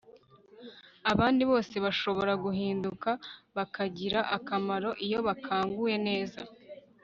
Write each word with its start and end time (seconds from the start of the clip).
abandi 1.11 1.43
bose 1.51 1.75
bashobora 1.85 2.33
guhinduka 2.43 3.09
bakagira 3.55 4.19
akamaro 4.37 4.89
iyo 5.05 5.19
bakanguwe 5.27 5.93
neza 6.07 6.41